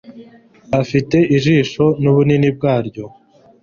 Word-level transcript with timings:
Afite 0.81 1.17
ijisho 1.35 1.85
nubunini 2.01 2.49
bwaryo 2.55 3.05